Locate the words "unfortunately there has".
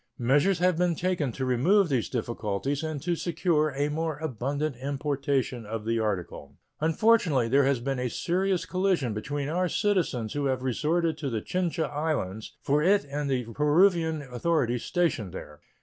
6.79-7.79